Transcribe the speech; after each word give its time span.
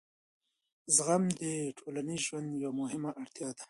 زغم 0.95 1.23
د 1.41 1.43
ټولنیز 1.77 2.21
ژوند 2.27 2.49
یوه 2.63 2.73
مهمه 2.81 3.11
اړتیا 3.21 3.47
ده. 3.57 3.59